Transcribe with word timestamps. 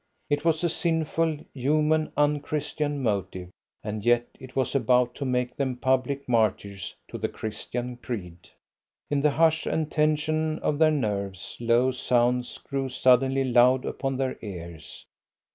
It 0.31 0.43
was 0.43 0.63
a 0.63 0.69
sinful, 0.69 1.41
human, 1.53 2.11
un 2.17 2.39
Christian 2.39 3.03
motive, 3.03 3.51
and 3.83 4.03
yet 4.03 4.27
it 4.39 4.55
was 4.55 4.73
about 4.73 5.13
to 5.13 5.25
make 5.25 5.55
them 5.55 5.75
public 5.75 6.27
martyrs 6.27 6.95
to 7.09 7.19
the 7.19 7.27
Christian 7.29 7.97
creed. 7.97 8.49
In 9.11 9.21
the 9.21 9.29
hush 9.29 9.67
and 9.67 9.91
tension 9.91 10.57
of 10.63 10.79
their 10.79 10.89
nerves 10.89 11.55
low 11.59 11.91
sounds 11.91 12.57
grew 12.57 12.89
suddenly 12.89 13.43
loud 13.43 13.85
upon 13.85 14.17
their 14.17 14.39
ears. 14.41 15.05